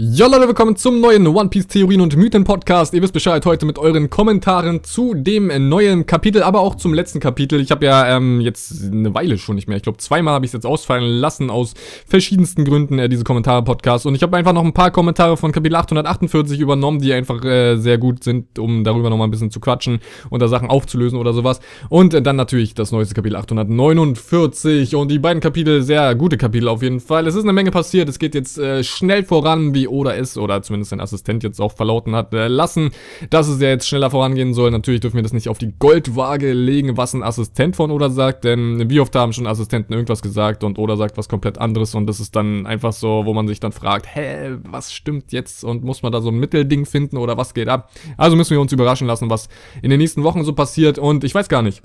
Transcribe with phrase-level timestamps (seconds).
[0.00, 2.94] Ja Leute, willkommen zum neuen One Piece Theorien und Mythen Podcast.
[2.94, 7.18] Ihr wisst Bescheid heute mit euren Kommentaren zu dem neuen Kapitel, aber auch zum letzten
[7.18, 7.60] Kapitel.
[7.60, 9.76] Ich habe ja ähm, jetzt eine Weile schon nicht mehr.
[9.76, 11.74] Ich glaube zweimal habe ich es jetzt ausfallen lassen aus
[12.06, 15.50] verschiedensten Gründen äh, diese Kommentare Podcast und ich habe einfach noch ein paar Kommentare von
[15.50, 19.50] Kapitel 848 übernommen, die einfach äh, sehr gut sind, um darüber noch mal ein bisschen
[19.50, 19.98] zu quatschen
[20.30, 21.58] und da Sachen aufzulösen oder sowas.
[21.88, 26.68] Und äh, dann natürlich das neueste Kapitel 849 und die beiden Kapitel sehr gute Kapitel
[26.68, 27.26] auf jeden Fall.
[27.26, 28.08] Es ist eine Menge passiert.
[28.08, 31.72] Es geht jetzt äh, schnell voran wie oder ist oder zumindest sein Assistent jetzt auch
[31.72, 32.90] verlauten hat äh, lassen,
[33.30, 34.70] dass es ja jetzt schneller vorangehen soll.
[34.70, 38.44] Natürlich dürfen wir das nicht auf die Goldwaage legen, was ein Assistent von Oda sagt,
[38.44, 42.06] denn wie oft haben schon Assistenten irgendwas gesagt und Oda sagt was komplett anderes und
[42.06, 45.84] das ist dann einfach so, wo man sich dann fragt, hä, was stimmt jetzt und
[45.84, 47.90] muss man da so ein Mittelding finden oder was geht ab?
[48.16, 49.48] Also müssen wir uns überraschen lassen, was
[49.82, 51.82] in den nächsten Wochen so passiert und ich weiß gar nicht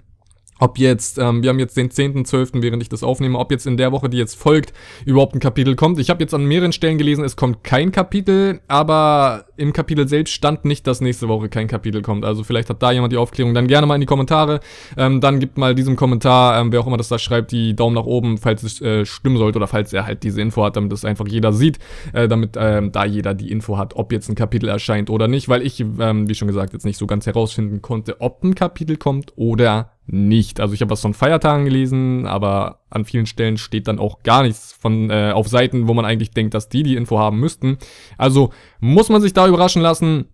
[0.64, 3.76] ob jetzt, ähm, wir haben jetzt den 10.12., während ich das aufnehme, ob jetzt in
[3.76, 4.72] der Woche, die jetzt folgt,
[5.06, 6.00] überhaupt ein Kapitel kommt.
[6.00, 10.32] Ich habe jetzt an mehreren Stellen gelesen, es kommt kein Kapitel, aber im Kapitel selbst
[10.32, 12.24] stand nicht, dass nächste Woche kein Kapitel kommt.
[12.24, 13.54] Also vielleicht hat da jemand die Aufklärung.
[13.54, 14.62] Dann gerne mal in die Kommentare.
[14.96, 17.96] Ähm, dann gibt mal diesem Kommentar, ähm, wer auch immer das da schreibt, die Daumen
[17.96, 20.94] nach oben, falls es äh, stimmen sollte oder falls er halt diese Info hat, damit
[20.94, 21.78] das einfach jeder sieht,
[22.14, 25.50] äh, damit ähm, da jeder die Info hat, ob jetzt ein Kapitel erscheint oder nicht,
[25.50, 28.96] weil ich, ähm, wie schon gesagt, jetzt nicht so ganz herausfinden konnte, ob ein Kapitel
[28.96, 30.60] kommt oder nicht.
[30.60, 34.44] Also ich habe was von Feiertagen gelesen, aber an vielen Stellen steht dann auch gar
[34.44, 37.78] nichts von äh, auf Seiten, wo man eigentlich denkt, dass die die Info haben müssten.
[38.18, 40.26] Also muss man sich da überraschen lassen.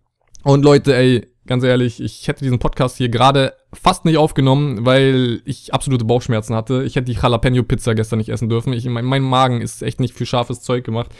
[0.44, 5.42] Und Leute, ey, ganz ehrlich, ich hätte diesen Podcast hier gerade fast nicht aufgenommen, weil
[5.46, 6.84] ich absolute Bauchschmerzen hatte.
[6.84, 8.72] Ich hätte die Jalapeno-Pizza gestern nicht essen dürfen.
[8.74, 11.12] Ich, mein, mein Magen ist echt nicht für scharfes Zeug gemacht.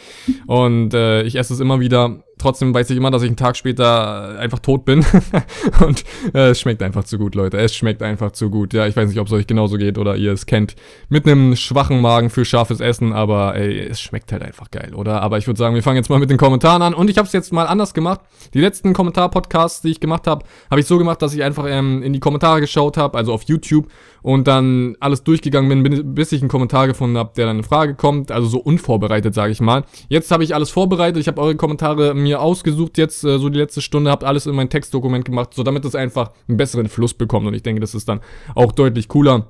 [0.46, 3.56] Und äh, ich esse es immer wieder trotzdem weiß ich immer, dass ich einen Tag
[3.56, 5.04] später einfach tot bin.
[5.86, 7.58] und äh, es schmeckt einfach zu gut, Leute.
[7.58, 8.72] Es schmeckt einfach zu gut.
[8.72, 10.74] Ja, ich weiß nicht, ob es euch genauso geht oder ihr es kennt.
[11.08, 15.22] Mit einem schwachen Magen für scharfes Essen, aber ey, es schmeckt halt einfach geil, oder?
[15.22, 16.94] Aber ich würde sagen, wir fangen jetzt mal mit den Kommentaren an.
[16.94, 18.20] Und ich habe es jetzt mal anders gemacht.
[18.54, 22.02] Die letzten Kommentar-Podcasts, die ich gemacht habe, habe ich so gemacht, dass ich einfach ähm,
[22.02, 23.88] in die Kommentare geschaut habe, also auf YouTube,
[24.22, 27.94] und dann alles durchgegangen bin, bis ich einen Kommentar gefunden habe, der dann eine Frage
[27.94, 28.30] kommt.
[28.30, 29.84] Also so unvorbereitet, sage ich mal.
[30.08, 31.20] Jetzt habe ich alles vorbereitet.
[31.20, 34.54] Ich habe eure Kommentare mir ausgesucht jetzt, äh, so die letzte Stunde, habt alles in
[34.54, 37.46] mein Textdokument gemacht, so damit es einfach einen besseren Fluss bekommt.
[37.46, 38.20] Und ich denke, das ist dann
[38.54, 39.46] auch deutlich cooler.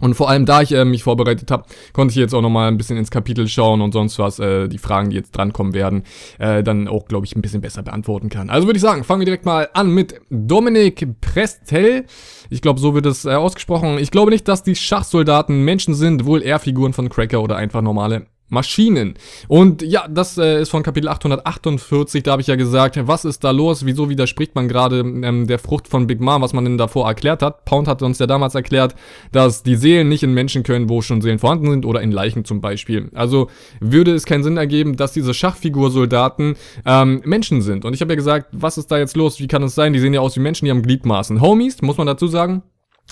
[0.00, 2.76] Und vor allem, da ich äh, mich vorbereitet habe, konnte ich jetzt auch nochmal ein
[2.76, 6.02] bisschen ins Kapitel schauen und sonst was, äh, die Fragen, die jetzt drankommen werden,
[6.38, 8.50] äh, dann auch, glaube ich, ein bisschen besser beantworten kann.
[8.50, 12.06] Also würde ich sagen, fangen wir direkt mal an mit Dominik Prestel.
[12.50, 13.98] Ich glaube, so wird es äh, ausgesprochen.
[13.98, 17.82] Ich glaube nicht, dass die Schachsoldaten Menschen sind, wohl eher Figuren von Cracker oder einfach
[17.82, 19.14] normale Maschinen.
[19.48, 23.42] Und ja, das äh, ist von Kapitel 848, da habe ich ja gesagt, was ist
[23.44, 26.78] da los, wieso widerspricht man gerade ähm, der Frucht von Big Mom, was man denn
[26.78, 27.64] davor erklärt hat.
[27.64, 28.94] Pound hat uns ja damals erklärt,
[29.32, 32.44] dass die Seelen nicht in Menschen können, wo schon Seelen vorhanden sind oder in Leichen
[32.44, 33.10] zum Beispiel.
[33.14, 33.48] Also
[33.80, 37.84] würde es keinen Sinn ergeben, dass diese Schachfigursoldaten ähm, Menschen sind.
[37.84, 39.98] Und ich habe ja gesagt, was ist da jetzt los, wie kann es sein, die
[39.98, 41.40] sehen ja aus wie Menschen, die haben Gliedmaßen.
[41.40, 42.62] Homies, muss man dazu sagen,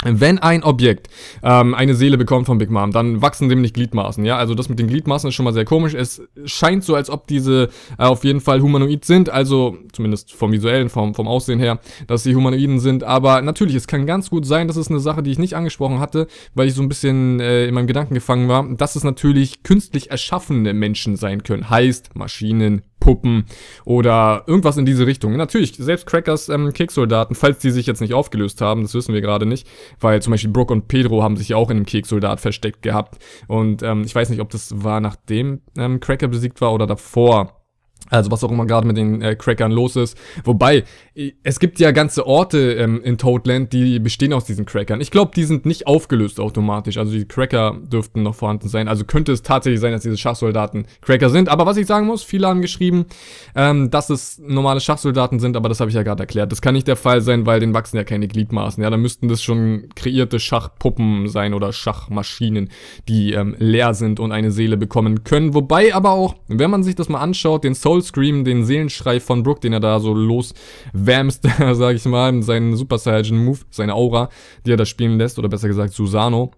[0.02, 1.08] wenn ein Objekt
[1.42, 4.38] ähm, eine Seele bekommt von Big Mom, dann wachsen dem nicht Gliedmaßen, ja?
[4.38, 5.92] Also das mit den Gliedmaßen ist schon mal sehr komisch.
[5.92, 7.68] Es scheint so, als ob diese
[7.98, 12.22] äh, auf jeden Fall humanoid sind, also zumindest vom visuellen, vom, vom Aussehen her, dass
[12.22, 13.04] sie Humanoiden sind.
[13.04, 16.00] Aber natürlich, es kann ganz gut sein, das ist eine Sache, die ich nicht angesprochen
[16.00, 19.62] hatte, weil ich so ein bisschen äh, in meinem Gedanken gefangen war, dass es natürlich
[19.64, 21.68] künstlich erschaffene Menschen sein können.
[21.68, 23.44] Heißt Maschinen, Puppen
[23.84, 25.36] oder irgendwas in diese Richtung.
[25.36, 29.20] Natürlich, selbst Crackers ähm, Kekssoldaten, falls die sich jetzt nicht aufgelöst haben, das wissen wir
[29.20, 29.66] gerade nicht,
[29.98, 33.20] weil zum Beispiel Brooke und Pedro haben sich auch in einem Kekssoldat versteckt gehabt.
[33.48, 37.59] Und ähm, ich weiß nicht, ob das war, nachdem ähm, Cracker besiegt war oder davor.
[38.08, 40.18] Also was auch immer gerade mit den äh, Crackern los ist.
[40.44, 40.84] Wobei,
[41.42, 45.00] es gibt ja ganze Orte ähm, in Toadland, die bestehen aus diesen Crackern.
[45.00, 46.96] Ich glaube, die sind nicht aufgelöst automatisch.
[46.96, 48.88] Also die Cracker dürften noch vorhanden sein.
[48.88, 51.48] Also könnte es tatsächlich sein, dass diese Schachsoldaten Cracker sind.
[51.48, 53.06] Aber was ich sagen muss, viele haben geschrieben,
[53.54, 56.50] ähm, dass es normale Schachsoldaten sind, aber das habe ich ja gerade erklärt.
[56.50, 58.82] Das kann nicht der Fall sein, weil denen wachsen ja keine Gliedmaßen.
[58.82, 62.70] Ja, da müssten das schon kreierte Schachpuppen sein oder Schachmaschinen,
[63.08, 65.54] die ähm, leer sind und eine Seele bekommen können.
[65.54, 69.42] Wobei aber auch, wenn man sich das mal anschaut, den Soul Scream, den Seelenschrei von
[69.42, 71.42] Brook, den er da so loswärmst,
[71.72, 74.28] sag ich mal, seinen Super Saiyan Move, seine Aura,
[74.64, 76.52] die er da spielen lässt, oder besser gesagt Susano.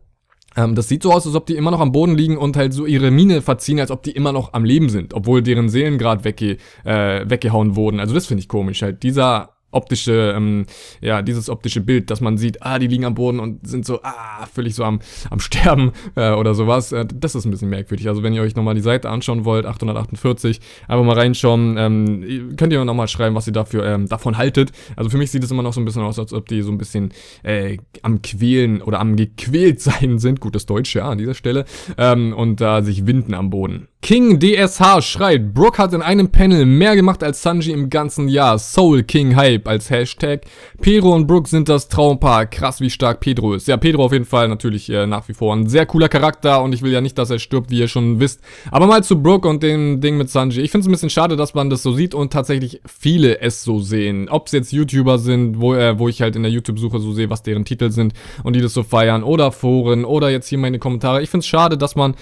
[0.56, 2.74] Ähm, das sieht so aus, als ob die immer noch am Boden liegen und halt
[2.74, 5.98] so ihre Miene verziehen, als ob die immer noch am Leben sind, obwohl deren Seelen
[5.98, 8.00] gerade wegge äh, weggehauen wurden.
[8.00, 9.02] Also das finde ich komisch halt.
[9.02, 10.66] Dieser optische, ähm,
[11.00, 14.00] ja, dieses optische Bild, dass man sieht, ah, die liegen am Boden und sind so,
[14.02, 16.92] ah, völlig so am, am Sterben äh, oder sowas.
[16.92, 18.08] Äh, das ist ein bisschen merkwürdig.
[18.08, 22.72] Also wenn ihr euch nochmal die Seite anschauen wollt, 848, einfach mal reinschauen, ähm, könnt
[22.72, 24.72] ihr nochmal schreiben, was ihr dafür ähm, davon haltet.
[24.96, 26.70] Also für mich sieht es immer noch so ein bisschen aus, als ob die so
[26.70, 30.40] ein bisschen äh, am Quälen oder am gequält sein sind.
[30.40, 31.64] Gutes Deutsch, ja, an dieser Stelle.
[31.96, 33.88] Ähm, und da sich winden am Boden.
[34.02, 38.58] King DSH schreibt, Brooke hat in einem Panel mehr gemacht als Sanji im ganzen Jahr.
[38.58, 40.40] Soul King Hype als Hashtag.
[40.80, 42.46] Pedro und Brooke sind das Traumpaar.
[42.46, 43.68] Krass, wie stark Pedro ist.
[43.68, 46.74] Ja, Pedro auf jeden Fall natürlich äh, nach wie vor ein sehr cooler Charakter und
[46.74, 48.40] ich will ja nicht, dass er stirbt, wie ihr schon wisst.
[48.72, 50.62] Aber mal zu Brooke und dem Ding mit Sanji.
[50.62, 53.62] Ich finde es ein bisschen schade, dass man das so sieht und tatsächlich viele es
[53.62, 54.28] so sehen.
[54.28, 57.30] Ob es jetzt YouTuber sind, wo, äh, wo ich halt in der YouTube-Suche so sehe,
[57.30, 60.80] was deren Titel sind und die das so feiern oder Foren oder jetzt hier meine
[60.80, 61.22] Kommentare.
[61.22, 62.16] Ich finde es schade, dass man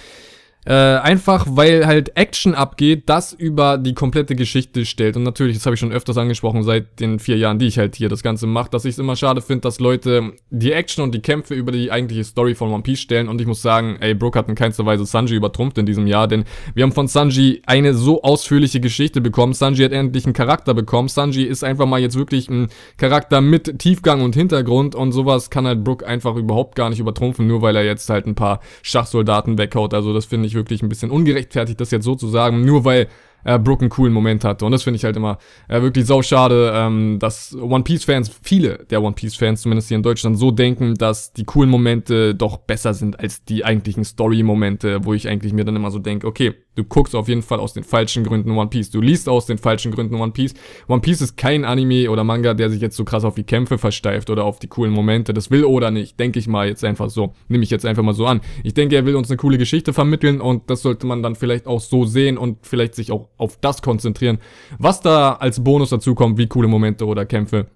[0.65, 5.17] äh, einfach weil halt Action abgeht, das über die komplette Geschichte stellt.
[5.17, 7.95] Und natürlich, das habe ich schon öfters angesprochen seit den vier Jahren, die ich halt
[7.95, 11.15] hier das Ganze mache, dass ich es immer schade finde, dass Leute die Action und
[11.15, 13.27] die Kämpfe über die eigentliche Story von One Piece stellen.
[13.27, 16.27] Und ich muss sagen, ey, Brooke hat in keinster Weise Sanji übertrumpft in diesem Jahr,
[16.27, 19.53] denn wir haben von Sanji eine so ausführliche Geschichte bekommen.
[19.53, 21.07] Sanji hat endlich einen Charakter bekommen.
[21.07, 22.67] Sanji ist einfach mal jetzt wirklich ein
[22.97, 27.47] Charakter mit Tiefgang und Hintergrund und sowas kann halt Brooke einfach überhaupt gar nicht übertrumpfen,
[27.47, 29.93] nur weil er jetzt halt ein paar Schachsoldaten weghaut.
[29.93, 33.07] Also das finde ich wirklich ein bisschen ungerechtfertigt, das jetzt so zu sagen, nur weil
[33.43, 34.65] äh, Brooke einen coolen Moment hatte.
[34.65, 35.37] Und das finde ich halt immer
[35.67, 40.37] äh, wirklich sauschade, ähm, dass One Piece-Fans, viele der One Piece-Fans, zumindest hier in Deutschland,
[40.37, 45.27] so denken, dass die coolen Momente doch besser sind als die eigentlichen Story-Momente, wo ich
[45.27, 48.23] eigentlich mir dann immer so denke, okay, du guckst auf jeden Fall aus den falschen
[48.23, 48.91] Gründen One Piece.
[48.91, 50.53] Du liest aus den falschen Gründen One Piece.
[50.87, 53.77] One Piece ist kein Anime oder Manga, der sich jetzt so krass auf die Kämpfe
[53.77, 55.33] versteift oder auf die coolen Momente.
[55.33, 57.33] Das will oder nicht, denke ich mal jetzt einfach so.
[57.47, 58.41] Nehme ich jetzt einfach mal so an.
[58.63, 61.67] Ich denke, er will uns eine coole Geschichte vermitteln und das sollte man dann vielleicht
[61.67, 64.39] auch so sehen und vielleicht sich auch auf das konzentrieren,
[64.79, 67.67] was da als Bonus dazu kommt, wie coole Momente oder Kämpfe.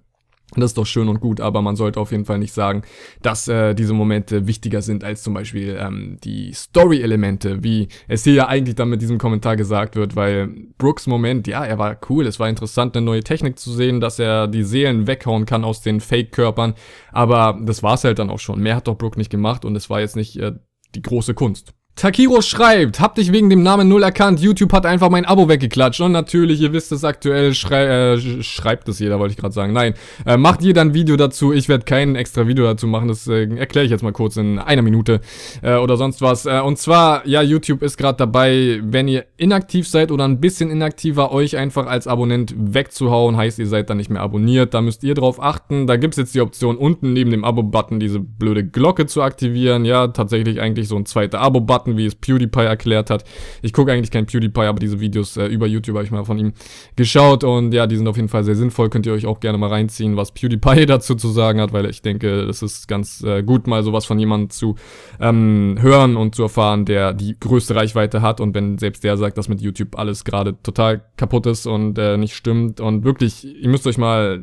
[0.56, 2.84] Das ist doch schön und gut, aber man sollte auf jeden Fall nicht sagen,
[3.22, 8.34] dass äh, diese Momente wichtiger sind als zum Beispiel ähm, die Story-Elemente, wie es hier
[8.34, 12.26] ja eigentlich dann mit diesem Kommentar gesagt wird, weil Brooks Moment, ja, er war cool,
[12.26, 15.82] es war interessant, eine neue Technik zu sehen, dass er die Seelen weghauen kann aus
[15.82, 16.74] den Fake-Körpern,
[17.12, 18.62] aber das war's halt dann auch schon.
[18.62, 20.54] Mehr hat doch Brooke nicht gemacht und es war jetzt nicht äh,
[20.96, 21.74] die große Kunst.
[21.96, 26.02] Takiro schreibt, hab dich wegen dem Namen null erkannt, YouTube hat einfach mein Abo weggeklatscht.
[26.02, 29.72] Und natürlich, ihr wisst es aktuell, schrei äh, schreibt es jeder, wollte ich gerade sagen.
[29.72, 29.94] Nein,
[30.26, 31.54] äh, macht jeder ein Video dazu.
[31.54, 34.60] Ich werde kein extra Video dazu machen, das äh, erkläre ich jetzt mal kurz in
[34.60, 35.22] einer Minute
[35.62, 36.46] äh, oder sonst was.
[36.46, 40.70] Äh, und zwar, ja, YouTube ist gerade dabei, wenn ihr inaktiv seid oder ein bisschen
[40.72, 43.38] inaktiver, euch einfach als Abonnent wegzuhauen.
[43.38, 44.74] Heißt, ihr seid dann nicht mehr abonniert.
[44.74, 45.88] Da müsst ihr drauf achten.
[45.88, 49.86] Da gibt's jetzt die Option, unten neben dem Abo-Button diese blöde Glocke zu aktivieren.
[49.86, 53.24] Ja, tatsächlich eigentlich so ein zweiter Abo-Button Daten, wie es PewDiePie erklärt hat.
[53.62, 56.38] Ich gucke eigentlich kein PewDiePie, aber diese Videos äh, über YouTube habe ich mal von
[56.38, 56.54] ihm
[56.96, 58.90] geschaut und ja, die sind auf jeden Fall sehr sinnvoll.
[58.90, 62.02] Könnt ihr euch auch gerne mal reinziehen, was PewDiePie dazu zu sagen hat, weil ich
[62.02, 64.76] denke, es ist ganz äh, gut, mal sowas von jemandem zu
[65.20, 69.38] ähm, hören und zu erfahren, der die größte Reichweite hat und wenn selbst der sagt,
[69.38, 73.70] dass mit YouTube alles gerade total kaputt ist und äh, nicht stimmt und wirklich, ihr
[73.70, 74.42] müsst euch mal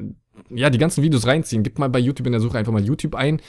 [0.55, 1.63] ja, die ganzen Videos reinziehen.
[1.63, 3.41] Gebt mal bei YouTube in der Suche einfach mal YouTube ein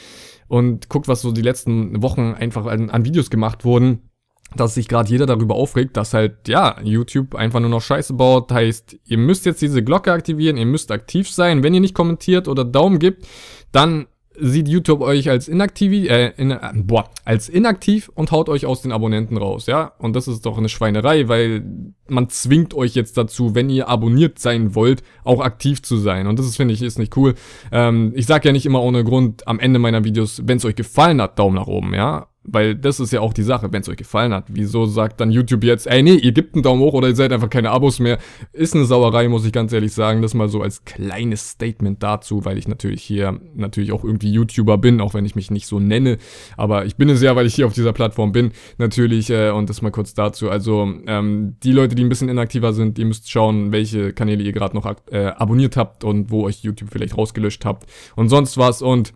[0.47, 4.09] und guckt, was so die letzten Wochen einfach an, an Videos gemacht wurden
[4.55, 8.51] dass sich gerade jeder darüber aufregt, dass halt, ja, YouTube einfach nur noch Scheiße baut.
[8.51, 11.63] Heißt, ihr müsst jetzt diese Glocke aktivieren, ihr müsst aktiv sein.
[11.63, 13.27] Wenn ihr nicht kommentiert oder Daumen gibt,
[13.71, 14.07] dann
[14.39, 18.81] sieht YouTube euch als inaktiv, äh, in, äh, boah, als inaktiv und haut euch aus
[18.81, 19.93] den Abonnenten raus, ja?
[19.97, 21.63] Und das ist doch eine Schweinerei, weil
[22.07, 26.27] man zwingt euch jetzt dazu, wenn ihr abonniert sein wollt, auch aktiv zu sein.
[26.27, 27.35] Und das ist, finde ich, ist nicht cool.
[27.71, 30.75] Ähm, ich sage ja nicht immer ohne Grund am Ende meiner Videos, wenn es euch
[30.75, 32.27] gefallen hat, Daumen nach oben, ja?
[32.45, 34.45] Weil das ist ja auch die Sache, wenn es euch gefallen hat.
[34.49, 37.31] Wieso sagt dann YouTube jetzt, ey nee, ihr gebt einen Daumen hoch oder ihr seid
[37.31, 38.17] einfach keine Abos mehr.
[38.51, 40.21] Ist eine Sauerei, muss ich ganz ehrlich sagen.
[40.21, 44.77] Das mal so als kleines Statement dazu, weil ich natürlich hier natürlich auch irgendwie YouTuber
[44.77, 46.17] bin, auch wenn ich mich nicht so nenne.
[46.57, 49.29] Aber ich bin es ja, weil ich hier auf dieser Plattform bin, natürlich.
[49.29, 50.49] Äh, und das mal kurz dazu.
[50.49, 54.51] Also ähm, die Leute, die ein bisschen inaktiver sind, ihr müsst schauen, welche Kanäle ihr
[54.51, 58.81] gerade noch äh, abonniert habt und wo euch YouTube vielleicht rausgelöscht habt und sonst was.
[58.81, 59.13] Und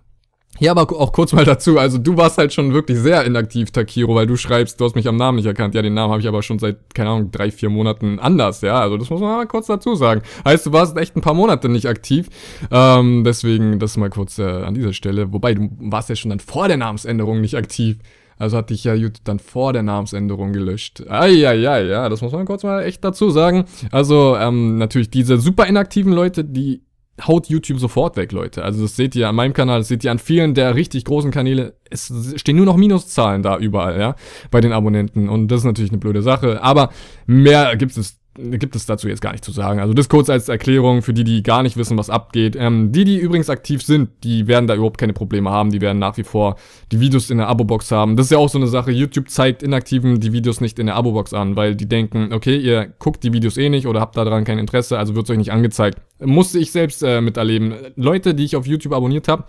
[0.59, 4.15] ja, aber auch kurz mal dazu, also du warst halt schon wirklich sehr inaktiv, Takiro,
[4.15, 5.75] weil du schreibst, du hast mich am Namen nicht erkannt.
[5.75, 8.79] Ja, den Namen habe ich aber schon seit, keine Ahnung, drei, vier Monaten anders, ja.
[8.79, 10.21] Also das muss man mal kurz dazu sagen.
[10.45, 12.27] Heißt, du warst echt ein paar Monate nicht aktiv.
[12.71, 15.33] Ähm, deswegen das mal kurz äh, an dieser Stelle.
[15.33, 17.97] Wobei, du warst ja schon dann vor der Namensänderung nicht aktiv.
[18.39, 21.03] Also hat dich ja YouTube dann vor der Namensänderung gelöscht.
[21.09, 23.65] Eieiei, ja, das muss man kurz mal echt dazu sagen.
[23.91, 26.83] Also, ähm, natürlich diese super inaktiven Leute, die
[27.25, 28.63] haut YouTube sofort weg, Leute.
[28.63, 31.31] Also das seht ihr an meinem Kanal, das seht ihr an vielen der richtig großen
[31.31, 31.75] Kanäle.
[31.89, 34.15] Es stehen nur noch Minuszahlen da überall, ja,
[34.51, 35.29] bei den Abonnenten.
[35.29, 36.61] Und das ist natürlich eine blöde Sache.
[36.61, 36.91] Aber
[37.25, 39.79] mehr gibt es gibt es dazu jetzt gar nicht zu sagen.
[39.79, 42.55] Also das kurz als Erklärung für die, die gar nicht wissen, was abgeht.
[42.55, 45.71] Ähm, die, die übrigens aktiv sind, die werden da überhaupt keine Probleme haben.
[45.71, 46.55] Die werden nach wie vor
[46.91, 48.15] die Videos in der Abo-Box haben.
[48.15, 48.91] Das ist ja auch so eine Sache.
[48.91, 52.93] YouTube zeigt Inaktiven die Videos nicht in der Abo-Box an, weil die denken, okay, ihr
[52.99, 55.51] guckt die Videos eh nicht oder habt daran kein Interesse, also wird es euch nicht
[55.51, 55.99] angezeigt.
[56.19, 57.73] Musste ich selbst äh, miterleben.
[57.95, 59.45] Leute, die ich auf YouTube abonniert habe,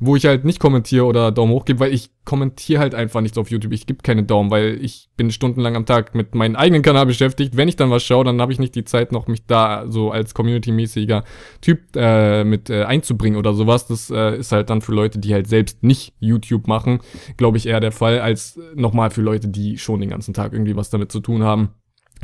[0.00, 3.38] wo ich halt nicht kommentiere oder Daumen hoch gebe, weil ich kommentiere halt einfach nicht
[3.38, 3.72] auf YouTube.
[3.72, 7.56] Ich gebe keine Daumen, weil ich bin stundenlang am Tag mit meinem eigenen Kanal beschäftigt.
[7.56, 10.10] Wenn ich dann was schaue, dann habe ich nicht die Zeit noch, mich da so
[10.10, 11.24] als community-mäßiger
[11.60, 13.86] Typ äh, mit äh, einzubringen oder sowas.
[13.86, 17.00] Das äh, ist halt dann für Leute, die halt selbst nicht YouTube machen,
[17.36, 20.76] glaube ich eher der Fall, als nochmal für Leute, die schon den ganzen Tag irgendwie
[20.76, 21.70] was damit zu tun haben.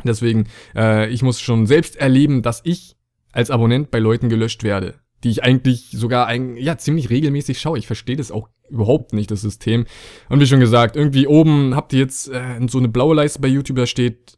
[0.03, 0.45] Deswegen,
[0.75, 2.95] äh, ich muss schon selbst erleben, dass ich
[3.33, 7.77] als Abonnent bei Leuten gelöscht werde, die ich eigentlich sogar ein, ja, ziemlich regelmäßig schaue.
[7.77, 9.85] Ich verstehe das auch überhaupt nicht, das System.
[10.29, 13.49] Und wie schon gesagt, irgendwie oben habt ihr jetzt äh, so eine blaue Leiste bei
[13.49, 14.37] YouTube, da steht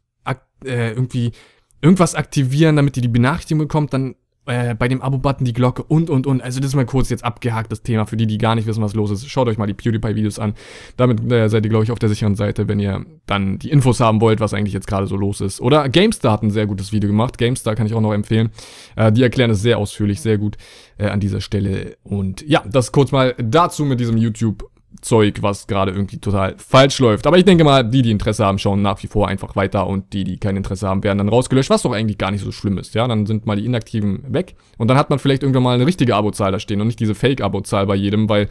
[0.64, 1.32] äh, irgendwie
[1.80, 6.10] irgendwas aktivieren, damit ihr die Benachrichtigung bekommt, dann äh, bei dem Abo-Button die Glocke und,
[6.10, 6.40] und, und.
[6.40, 8.82] Also das ist mal kurz jetzt abgehakt, das Thema, für die, die gar nicht wissen,
[8.82, 9.28] was los ist.
[9.28, 10.54] Schaut euch mal die PewDiePie-Videos an.
[10.96, 14.00] Damit äh, seid ihr, glaube ich, auf der sicheren Seite, wenn ihr dann die Infos
[14.00, 15.60] haben wollt, was eigentlich jetzt gerade so los ist.
[15.60, 17.38] Oder GameStar hat ein sehr gutes Video gemacht.
[17.38, 18.50] GameStar kann ich auch noch empfehlen.
[18.96, 20.56] Äh, die erklären es sehr ausführlich, sehr gut
[20.98, 21.96] äh, an dieser Stelle.
[22.04, 24.68] Und ja, das kurz mal dazu mit diesem YouTube
[25.00, 27.26] Zeug, was gerade irgendwie total falsch läuft.
[27.26, 30.12] Aber ich denke mal, die, die Interesse haben, schauen nach wie vor einfach weiter und
[30.12, 32.78] die, die kein Interesse haben, werden dann rausgelöscht, was doch eigentlich gar nicht so schlimm
[32.78, 32.94] ist.
[32.94, 35.86] Ja, dann sind mal die Inaktiven weg und dann hat man vielleicht irgendwann mal eine
[35.86, 38.48] richtige Abozahl da stehen und nicht diese Fake-Abozahl bei jedem, weil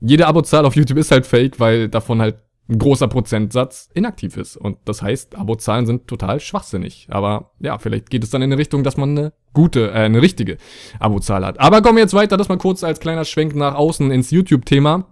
[0.00, 2.36] jede Abozahl auf YouTube ist halt fake, weil davon halt
[2.68, 4.56] ein großer Prozentsatz inaktiv ist.
[4.56, 7.06] Und das heißt, Abozahlen sind total schwachsinnig.
[7.10, 10.20] Aber ja, vielleicht geht es dann in eine Richtung, dass man eine gute, äh, eine
[10.20, 10.56] richtige
[10.98, 11.60] Abozahl hat.
[11.60, 15.06] Aber kommen wir jetzt weiter, das mal kurz als kleiner Schwenk nach außen ins YouTube-Thema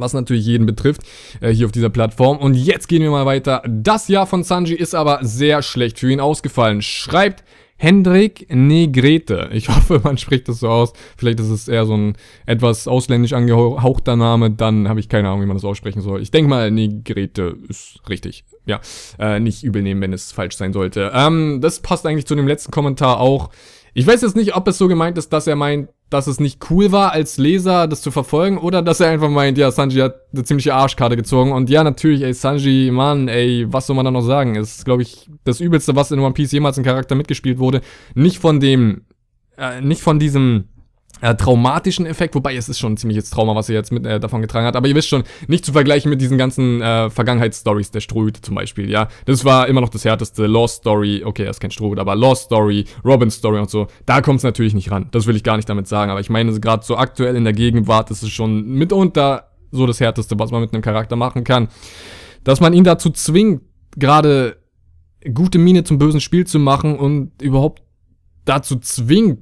[0.00, 1.02] was natürlich jeden betrifft,
[1.40, 2.38] äh, hier auf dieser Plattform.
[2.38, 3.62] Und jetzt gehen wir mal weiter.
[3.66, 6.82] Das Jahr von Sanji ist aber sehr schlecht für ihn ausgefallen.
[6.82, 7.44] Schreibt
[7.78, 9.50] Hendrik Negrete.
[9.52, 10.92] Ich hoffe, man spricht das so aus.
[11.16, 14.50] Vielleicht ist es eher so ein etwas ausländisch angehauchter Name.
[14.50, 16.22] Dann habe ich keine Ahnung, wie man das aussprechen soll.
[16.22, 18.44] Ich denke mal, Negrete ist richtig.
[18.64, 18.80] Ja,
[19.18, 21.12] äh, nicht übel nehmen, wenn es falsch sein sollte.
[21.14, 23.50] Ähm, das passt eigentlich zu dem letzten Kommentar auch.
[23.94, 26.70] Ich weiß jetzt nicht, ob es so gemeint ist, dass er meint, dass es nicht
[26.70, 30.14] cool war, als Leser das zu verfolgen, oder dass er einfach meint, ja, Sanji hat
[30.32, 31.52] eine ziemliche Arschkarte gezogen.
[31.52, 34.54] Und ja, natürlich, ey, Sanji, Mann, ey, was soll man da noch sagen?
[34.54, 37.80] Ist, glaube ich, das Übelste, was in One Piece jemals ein Charakter mitgespielt wurde.
[38.14, 39.02] Nicht von dem,
[39.58, 40.68] äh, nicht von diesem
[41.20, 44.20] äh, traumatischen Effekt, wobei es ist schon ein ziemliches Trauma, was er jetzt mit äh,
[44.20, 47.90] davon getragen hat, aber ihr wisst schon, nicht zu vergleichen mit diesen ganzen äh, Vergangenheitsstories
[47.90, 49.08] der Strohhüte zum Beispiel, ja.
[49.24, 50.46] Das war immer noch das härteste.
[50.46, 54.20] Lost Story, okay, er ist kein Strohhut, aber Lost Story, Robin Story und so, da
[54.20, 55.08] kommt es natürlich nicht ran.
[55.10, 57.52] Das will ich gar nicht damit sagen, aber ich meine, gerade so aktuell in der
[57.52, 61.68] Gegenwart ist es schon mitunter so das härteste, was man mit einem Charakter machen kann.
[62.44, 63.62] Dass man ihn dazu zwingt,
[63.96, 64.58] gerade
[65.32, 67.82] gute Miene zum bösen Spiel zu machen und überhaupt
[68.44, 69.40] dazu zwingt,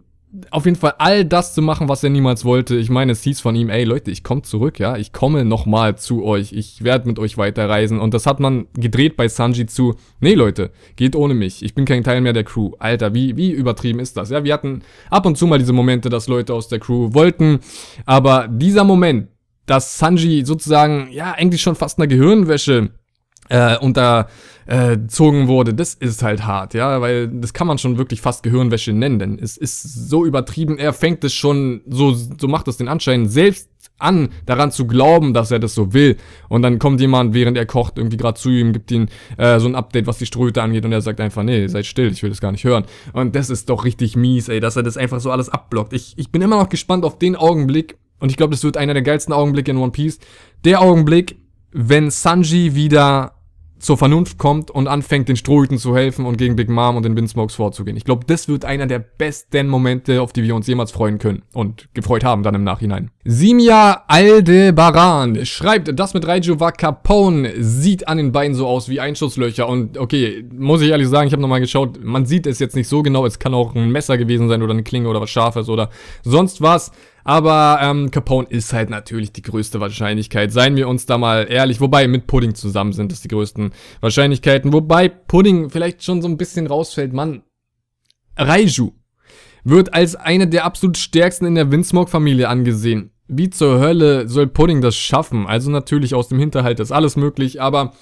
[0.50, 2.76] auf jeden Fall all das zu machen, was er niemals wollte.
[2.76, 5.96] Ich meine, es hieß von ihm, ey Leute, ich komme zurück, ja, ich komme nochmal
[5.96, 8.00] zu euch, ich werde mit euch weiterreisen.
[8.00, 11.84] Und das hat man gedreht bei Sanji zu, nee Leute, geht ohne mich, ich bin
[11.84, 12.72] kein Teil mehr der Crew.
[12.78, 14.30] Alter, wie, wie übertrieben ist das?
[14.30, 17.60] Ja, wir hatten ab und zu mal diese Momente, dass Leute aus der Crew wollten,
[18.04, 19.28] aber dieser Moment,
[19.66, 22.90] dass Sanji sozusagen, ja, eigentlich schon fast eine Gehirnwäsche
[23.48, 28.20] äh, unterzogen äh, wurde, das ist halt hart, ja, weil das kann man schon wirklich
[28.20, 32.68] fast Gehirnwäsche nennen, denn es ist so übertrieben, er fängt es schon, so, so macht
[32.68, 36.16] es den Anschein, selbst an, daran zu glauben, dass er das so will.
[36.48, 39.68] Und dann kommt jemand, während er kocht, irgendwie gerade zu ihm, gibt ihm äh, so
[39.68, 42.30] ein Update, was die Ströte angeht, und er sagt einfach, nee, seid still, ich will
[42.30, 42.84] das gar nicht hören.
[43.12, 45.92] Und das ist doch richtig mies, ey, dass er das einfach so alles abblockt.
[45.92, 48.94] Ich, ich bin immer noch gespannt auf den Augenblick, und ich glaube, das wird einer
[48.94, 50.18] der geilsten Augenblicke in One Piece.
[50.64, 51.36] Der Augenblick,
[51.72, 53.33] wenn Sanji wieder
[53.84, 57.16] zur Vernunft kommt und anfängt, den Strohhüten zu helfen und gegen Big Mom und den
[57.16, 57.98] Windsmokes vorzugehen.
[57.98, 61.42] Ich glaube, das wird einer der besten Momente, auf die wir uns jemals freuen können
[61.52, 63.10] und gefreut haben dann im Nachhinein.
[63.24, 69.00] Simia Aldebaran schreibt, das mit Raiju war Capone, sieht an den Beinen so aus wie
[69.00, 72.76] Einschusslöcher und okay, muss ich ehrlich sagen, ich habe nochmal geschaut, man sieht es jetzt
[72.76, 75.30] nicht so genau, es kann auch ein Messer gewesen sein oder eine Klinge oder was
[75.30, 75.90] Scharfes oder
[76.22, 76.90] sonst was.
[77.25, 80.52] Aber ähm, Capone ist halt natürlich die größte Wahrscheinlichkeit.
[80.52, 81.81] Seien wir uns da mal ehrlich.
[81.81, 84.73] Wobei mit Pudding zusammen sind es die größten Wahrscheinlichkeiten.
[84.73, 87.14] Wobei Pudding vielleicht schon so ein bisschen rausfällt.
[87.14, 87.43] Mann,
[88.37, 88.93] Raiju
[89.64, 93.11] wird als eine der absolut stärksten in der Windsmoke-Familie angesehen.
[93.26, 95.47] Wie zur Hölle soll Pudding das schaffen?
[95.47, 97.95] Also natürlich aus dem Hinterhalt ist alles möglich, aber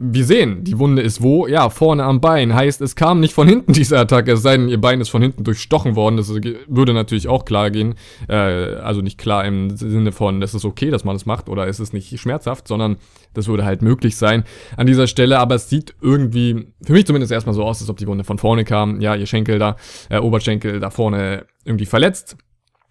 [0.00, 1.48] wir sehen, die Wunde ist wo?
[1.48, 2.54] Ja, vorne am Bein.
[2.54, 5.20] Heißt, es kam nicht von hinten diese Attacke, es sei denn, ihr Bein ist von
[5.20, 6.16] hinten durchstochen worden.
[6.16, 7.96] Das würde natürlich auch klar gehen.
[8.28, 11.66] Äh, also nicht klar im Sinne von, es ist okay, dass man das macht oder
[11.66, 12.96] es ist nicht schmerzhaft, sondern
[13.34, 14.44] das würde halt möglich sein
[14.76, 15.40] an dieser Stelle.
[15.40, 18.38] Aber es sieht irgendwie, für mich zumindest erstmal so aus, als ob die Wunde von
[18.38, 19.00] vorne kam.
[19.00, 19.76] Ja, ihr Schenkel da,
[20.10, 22.36] äh, Oberschenkel da vorne irgendwie verletzt.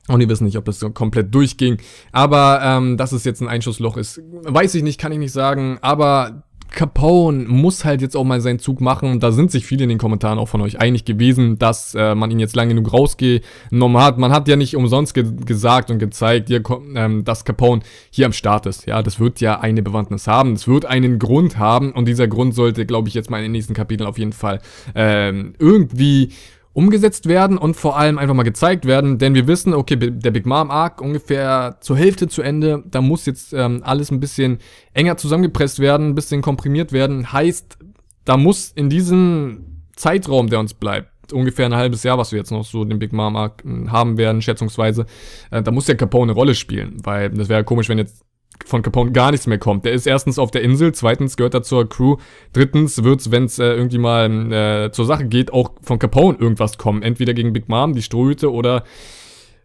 [0.10, 1.78] Und die wissen nicht, ob das komplett durchging.
[2.14, 5.80] Aber ähm, dass es jetzt ein Einschussloch ist, weiß ich nicht, kann ich nicht sagen.
[5.82, 9.20] Aber Capone muss halt jetzt auch mal seinen Zug machen.
[9.20, 12.32] Da sind sich viele in den Kommentaren auch von euch einig gewesen, dass äh, man
[12.32, 14.18] ihn jetzt lang genug rausgenommen hat.
[14.18, 16.62] Man hat ja nicht umsonst ge gesagt und gezeigt, hier,
[16.96, 18.86] ähm, dass Capone hier am Start ist.
[18.86, 20.54] Ja, das wird ja eine Bewandtnis haben.
[20.54, 23.52] Es wird einen Grund haben und dieser Grund sollte, glaube ich, jetzt mal in den
[23.54, 24.60] nächsten Kapiteln auf jeden Fall
[24.96, 26.32] ähm, irgendwie
[26.78, 30.46] umgesetzt werden und vor allem einfach mal gezeigt werden, denn wir wissen, okay, der Big
[30.46, 34.60] Mom Arc ungefähr zur Hälfte zu Ende, da muss jetzt ähm, alles ein bisschen
[34.94, 37.80] enger zusammengepresst werden, ein bisschen komprimiert werden, heißt,
[38.26, 42.52] da muss in diesem Zeitraum, der uns bleibt, ungefähr ein halbes Jahr, was wir jetzt
[42.52, 45.08] noch so den Big Mom Arc hm, haben werden, schätzungsweise,
[45.50, 48.24] äh, da muss der Capone eine Rolle spielen, weil das wäre komisch, wenn jetzt
[48.66, 49.86] von Capone gar nichts mehr kommt.
[49.86, 52.18] Der ist erstens auf der Insel, zweitens gehört er zur Crew,
[52.54, 57.02] drittens wird's, wenn's äh, irgendwie mal äh, zur Sache geht, auch von Capone irgendwas kommen.
[57.02, 58.84] Entweder gegen Big Mom, die Strohhüte oder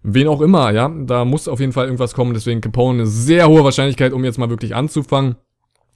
[0.03, 0.89] wen auch immer, ja.
[0.89, 4.39] Da muss auf jeden Fall irgendwas kommen, deswegen Capone eine sehr hohe Wahrscheinlichkeit, um jetzt
[4.39, 5.37] mal wirklich anzufangen.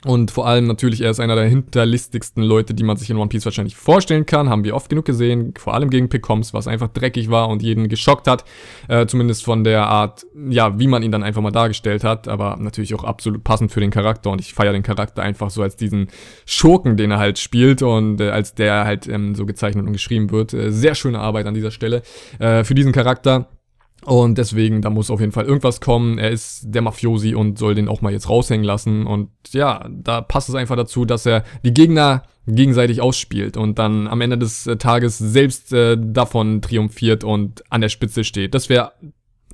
[0.06, 3.28] Und vor allem natürlich, er ist einer der hinterlistigsten Leute, die man sich in One
[3.28, 4.48] Piece wahrscheinlich vorstellen kann.
[4.48, 7.88] Haben wir oft genug gesehen, vor allem gegen Pickoms, was einfach dreckig war und jeden
[7.88, 8.44] geschockt hat.
[8.86, 12.28] Äh, zumindest von der Art, ja, wie man ihn dann einfach mal dargestellt hat.
[12.28, 14.30] Aber natürlich auch absolut passend für den Charakter.
[14.30, 16.06] Und ich feiere den Charakter einfach so als diesen
[16.44, 20.30] Schurken, den er halt spielt und äh, als der halt ähm, so gezeichnet und geschrieben
[20.30, 20.54] wird.
[20.54, 22.02] Äh, sehr schöne Arbeit an dieser Stelle
[22.38, 23.48] äh, für diesen Charakter.
[24.06, 26.18] Und deswegen, da muss auf jeden Fall irgendwas kommen.
[26.18, 29.04] Er ist der Mafiosi und soll den auch mal jetzt raushängen lassen.
[29.04, 34.06] Und ja, da passt es einfach dazu, dass er die Gegner gegenseitig ausspielt und dann
[34.06, 38.54] am Ende des äh, Tages selbst äh, davon triumphiert und an der Spitze steht.
[38.54, 38.92] Das wäre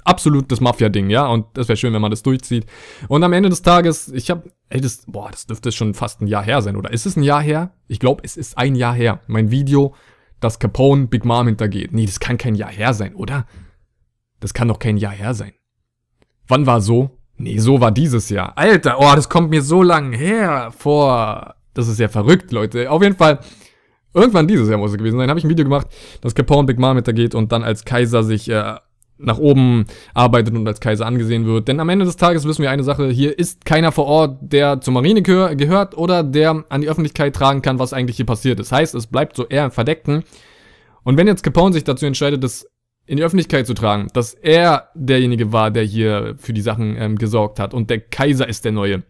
[0.04, 1.26] absolut das Mafia-Ding, ja.
[1.28, 2.66] Und das wäre schön, wenn man das durchzieht.
[3.08, 6.26] Und am Ende des Tages, ich habe, ey, das, boah, das dürfte schon fast ein
[6.26, 6.92] Jahr her sein, oder?
[6.92, 7.72] Ist es ein Jahr her?
[7.88, 9.20] Ich glaube, es ist ein Jahr her.
[9.28, 9.94] Mein Video,
[10.40, 11.94] das Capone Big Mom hintergeht.
[11.94, 13.46] Nee, das kann kein Jahr her sein, oder?
[14.42, 15.52] Das kann doch kein Jahr her sein.
[16.48, 17.16] Wann war so?
[17.38, 18.52] Nee, so war dieses Jahr.
[18.58, 21.54] Alter, oh, das kommt mir so lang her vor.
[21.74, 22.90] Das ist ja verrückt, Leute.
[22.90, 23.38] Auf jeden Fall,
[24.12, 25.86] irgendwann dieses Jahr muss es gewesen sein, habe ich ein Video gemacht,
[26.20, 28.74] dass Capone Big Mom hintergeht und dann als Kaiser sich äh,
[29.16, 31.68] nach oben arbeitet und als Kaiser angesehen wird.
[31.68, 34.80] Denn am Ende des Tages wissen wir eine Sache, hier ist keiner vor Ort, der
[34.80, 38.58] zur Marine gehör gehört oder der an die Öffentlichkeit tragen kann, was eigentlich hier passiert
[38.58, 38.72] ist.
[38.72, 40.24] Heißt, es bleibt so eher im Verdeckten.
[41.04, 42.66] Und wenn jetzt Capone sich dazu entscheidet, das
[43.12, 47.18] in die Öffentlichkeit zu tragen, dass er derjenige war, der hier für die Sachen ähm,
[47.18, 49.02] gesorgt hat und der Kaiser ist der Neue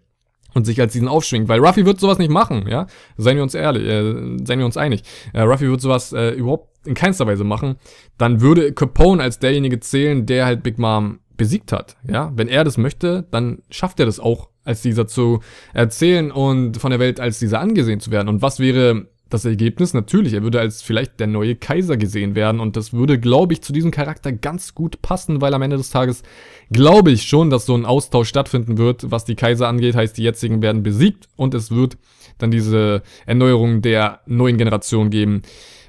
[0.54, 3.54] und sich als diesen aufschwingt, weil Ruffy wird sowas nicht machen, ja, seien wir uns
[3.54, 4.02] ehrlich, äh,
[4.44, 7.76] seien wir uns einig, äh, Ruffy wird sowas äh, überhaupt in keinster Weise machen,
[8.18, 12.64] dann würde Capone als derjenige zählen, der halt Big Mom besiegt hat, ja, wenn er
[12.64, 15.38] das möchte, dann schafft er das auch als dieser zu
[15.74, 18.28] erzählen und von der Welt als dieser angesehen zu werden.
[18.28, 22.60] Und was wäre das Ergebnis, natürlich, er würde als vielleicht der neue Kaiser gesehen werden
[22.60, 25.90] und das würde, glaube ich, zu diesem Charakter ganz gut passen, weil am Ende des
[25.90, 26.22] Tages
[26.70, 30.22] glaube ich schon, dass so ein Austausch stattfinden wird, was die Kaiser angeht, heißt, die
[30.22, 31.96] jetzigen werden besiegt und es wird
[32.38, 35.42] dann diese Erneuerung der neuen Generation geben.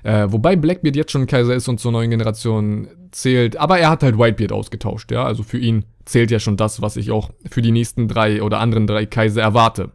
[0.04, 4.04] Äh, wobei Blackbeard jetzt schon Kaiser ist und zur neuen Generation zählt, aber er hat
[4.04, 7.62] halt Whitebeard ausgetauscht, ja, also für ihn zählt ja schon das, was ich auch für
[7.62, 9.92] die nächsten drei oder anderen drei Kaiser erwarte.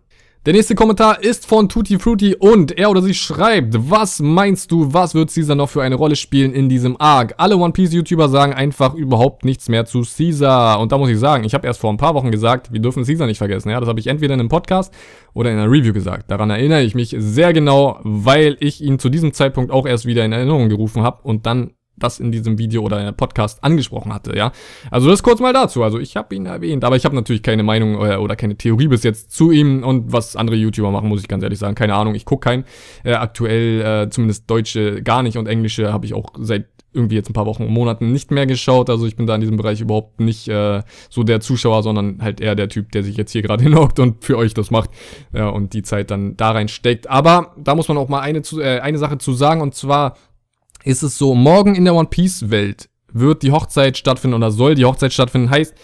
[0.47, 4.95] Der nächste Kommentar ist von Tutti Frutti und er oder sie schreibt, was meinst du,
[4.95, 7.35] was wird Caesar noch für eine Rolle spielen in diesem Arc?
[7.39, 10.79] Alle One Piece YouTuber sagen einfach überhaupt nichts mehr zu Caesar.
[10.79, 13.05] Und da muss ich sagen, ich habe erst vor ein paar Wochen gesagt, wir dürfen
[13.05, 13.71] Caesar nicht vergessen.
[13.71, 14.95] Ja, das habe ich entweder in einem Podcast
[15.35, 16.31] oder in einer Review gesagt.
[16.31, 20.25] Daran erinnere ich mich sehr genau, weil ich ihn zu diesem Zeitpunkt auch erst wieder
[20.25, 24.13] in Erinnerung gerufen habe und dann das in diesem Video oder in der Podcast angesprochen
[24.13, 24.53] hatte, ja.
[24.91, 25.83] Also das kurz mal dazu.
[25.83, 28.57] Also ich habe ihn erwähnt, aber ich habe natürlich keine Meinung oder, äh, oder, keine
[28.57, 31.75] Theorie bis jetzt zu ihm und was andere YouTuber machen, muss ich ganz ehrlich sagen.
[31.75, 32.65] Keine Ahnung, ich gucke keinen.
[33.05, 37.29] Äh, aktuell äh, zumindest Deutsche gar nicht und Englische habe ich auch seit irgendwie jetzt
[37.29, 38.89] ein paar Wochen und Monaten nicht mehr geschaut.
[38.89, 42.41] Also ich bin da in diesem Bereich überhaupt nicht äh, so der Zuschauer, sondern halt
[42.41, 44.91] eher der Typ, der sich jetzt hier gerade hinhockt und für euch das macht
[45.33, 47.09] ja, und die Zeit dann da rein steckt.
[47.09, 50.17] Aber da muss man auch mal eine, äh, eine Sache zu sagen und zwar
[50.85, 54.75] ist es so, morgen in der One Piece Welt wird die Hochzeit stattfinden oder soll
[54.75, 55.51] die Hochzeit stattfinden.
[55.51, 55.75] Heißt,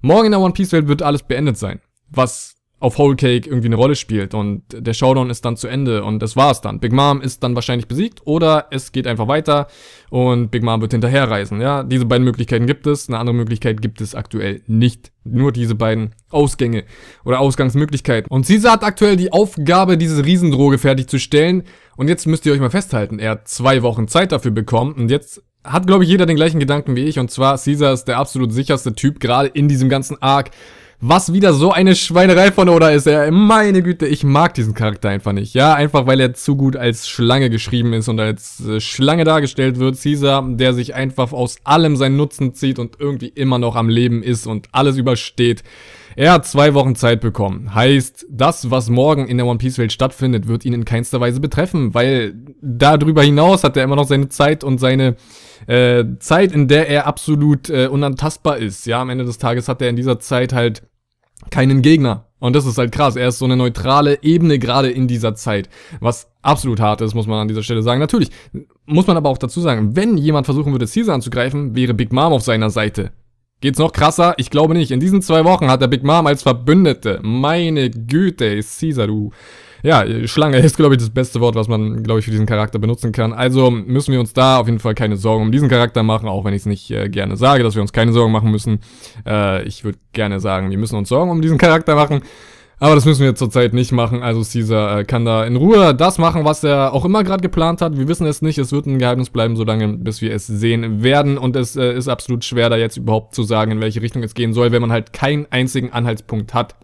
[0.00, 1.80] morgen in der One Piece Welt wird alles beendet sein.
[2.08, 6.02] Was auf Whole Cake irgendwie eine Rolle spielt und der Showdown ist dann zu Ende
[6.02, 6.80] und das war's dann.
[6.80, 9.68] Big Mom ist dann wahrscheinlich besiegt oder es geht einfach weiter
[10.10, 11.60] und Big Mom wird hinterherreisen.
[11.60, 13.08] Ja, diese beiden Möglichkeiten gibt es.
[13.08, 15.12] Eine andere Möglichkeit gibt es aktuell nicht.
[15.22, 16.82] Nur diese beiden Ausgänge
[17.24, 18.28] oder Ausgangsmöglichkeiten.
[18.28, 21.62] Und Caesar hat aktuell die Aufgabe, diese Riesendroge fertigzustellen.
[21.96, 25.08] Und jetzt müsst ihr euch mal festhalten, er hat zwei Wochen Zeit dafür bekommen und
[25.08, 27.20] jetzt hat, glaube ich, jeder den gleichen Gedanken wie ich.
[27.20, 30.50] Und zwar, Caesar ist der absolut sicherste Typ, gerade in diesem ganzen Arc.
[31.04, 33.08] Was wieder so eine Schweinerei von Oda ist.
[33.08, 35.52] Er, meine Güte, ich mag diesen Charakter einfach nicht.
[35.52, 39.80] Ja, einfach weil er zu gut als Schlange geschrieben ist und als äh, Schlange dargestellt
[39.80, 40.00] wird.
[40.00, 44.22] Caesar, der sich einfach aus allem seinen Nutzen zieht und irgendwie immer noch am Leben
[44.22, 45.64] ist und alles übersteht.
[46.14, 47.74] Er hat zwei Wochen Zeit bekommen.
[47.74, 51.40] Heißt, das, was morgen in der One Piece Welt stattfindet, wird ihn in keinster Weise
[51.40, 55.16] betreffen, weil darüber hinaus hat er immer noch seine Zeit und seine
[55.66, 58.86] äh, Zeit, in der er absolut äh, unantastbar ist.
[58.86, 60.84] Ja, am Ende des Tages hat er in dieser Zeit halt
[61.50, 62.26] keinen Gegner.
[62.38, 63.14] Und das ist halt krass.
[63.14, 65.68] Er ist so eine neutrale Ebene gerade in dieser Zeit.
[66.00, 68.00] Was absolut hart ist, muss man an dieser Stelle sagen.
[68.00, 68.30] Natürlich
[68.84, 72.32] muss man aber auch dazu sagen, wenn jemand versuchen würde, Caesar anzugreifen, wäre Big Mom
[72.32, 73.12] auf seiner Seite.
[73.60, 74.34] Geht's noch krasser?
[74.38, 74.90] Ich glaube nicht.
[74.90, 77.20] In diesen zwei Wochen hat er Big Mom als Verbündete.
[77.22, 79.30] Meine Güte, Caesar, du
[79.82, 82.78] ja, Schlange ist, glaube ich, das beste Wort, was man, glaube ich, für diesen Charakter
[82.78, 83.32] benutzen kann.
[83.32, 86.44] Also müssen wir uns da auf jeden Fall keine Sorgen um diesen Charakter machen, auch
[86.44, 88.80] wenn ich es nicht äh, gerne sage, dass wir uns keine Sorgen machen müssen.
[89.26, 92.22] Äh, ich würde gerne sagen, wir müssen uns Sorgen um diesen Charakter machen.
[92.82, 94.24] Aber das müssen wir zurzeit nicht machen.
[94.24, 97.80] Also Caesar äh, kann da in Ruhe das machen, was er auch immer gerade geplant
[97.80, 97.96] hat.
[97.96, 98.58] Wir wissen es nicht.
[98.58, 101.38] Es wird ein Geheimnis bleiben, solange bis wir es sehen werden.
[101.38, 104.34] Und es äh, ist absolut schwer, da jetzt überhaupt zu sagen, in welche Richtung es
[104.34, 106.74] gehen soll, wenn man halt keinen einzigen Anhaltspunkt hat.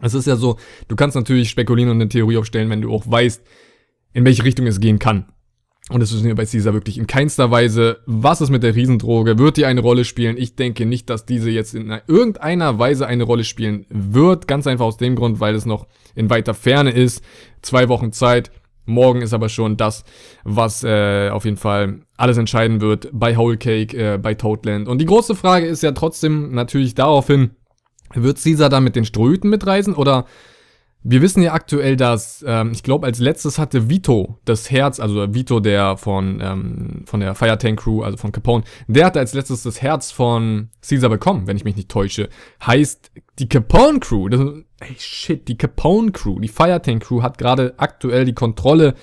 [0.00, 0.56] Es ist ja so,
[0.88, 3.42] du kannst natürlich spekulieren und eine Theorie aufstellen, wenn du auch weißt,
[4.12, 5.26] in welche Richtung es gehen kann.
[5.90, 7.98] Und das wissen wir bei Caesar wirklich in keinster Weise.
[8.06, 9.38] Was ist mit der Riesendroge?
[9.38, 10.36] Wird die eine Rolle spielen?
[10.36, 14.46] Ich denke nicht, dass diese jetzt in irgendeiner Weise eine Rolle spielen wird.
[14.46, 17.24] Ganz einfach aus dem Grund, weil es noch in weiter Ferne ist.
[17.60, 18.52] Zwei Wochen Zeit.
[18.86, 20.04] Morgen ist aber schon das,
[20.44, 24.88] was äh, auf jeden Fall alles entscheiden wird bei Whole Cake, äh, bei Toadland.
[24.88, 27.50] Und die große Frage ist ja trotzdem natürlich daraufhin,
[28.14, 30.26] wird Caesar da mit den Strohhüten mitreisen oder
[31.02, 35.32] wir wissen ja aktuell, dass ähm, ich glaube als letztes hatte Vito das Herz, also
[35.32, 39.32] Vito der von ähm, von der Fire Tank Crew, also von Capone, der hatte als
[39.32, 42.28] letztes das Herz von Caesar bekommen, wenn ich mich nicht täusche.
[42.66, 47.38] Heißt die Capone Crew, das, ey shit, die Capone Crew, die Fire Tank Crew hat
[47.38, 48.94] gerade aktuell die Kontrolle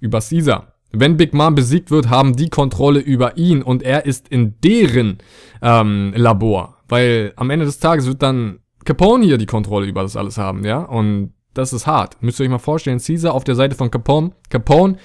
[0.00, 0.72] über Caesar.
[0.90, 5.18] Wenn Big Mom besiegt wird, haben die Kontrolle über ihn und er ist in deren
[5.62, 6.75] ähm, Labor.
[6.88, 10.64] Weil am Ende des Tages wird dann Capone hier die Kontrolle über das alles haben,
[10.64, 10.78] ja?
[10.78, 12.22] Und das ist hart.
[12.22, 14.96] Müsst ihr euch mal vorstellen, Caesar auf der Seite von Capone, Capone,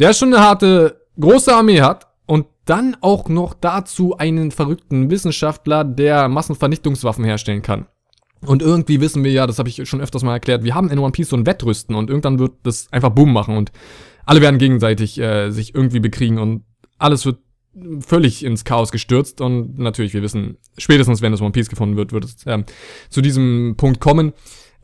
[0.00, 5.84] der schon eine harte, große Armee hat und dann auch noch dazu einen verrückten Wissenschaftler,
[5.84, 7.86] der Massenvernichtungswaffen herstellen kann.
[8.40, 10.98] Und irgendwie wissen wir ja, das habe ich schon öfters mal erklärt, wir haben in
[10.98, 13.72] One Piece so ein Wettrüsten und irgendwann wird das einfach Boom machen und
[14.26, 16.64] alle werden gegenseitig äh, sich irgendwie bekriegen und
[16.98, 17.38] alles wird
[18.00, 22.12] völlig ins Chaos gestürzt und natürlich, wir wissen, spätestens wenn das One Piece gefunden wird,
[22.12, 22.64] wird es ähm,
[23.10, 24.32] zu diesem Punkt kommen.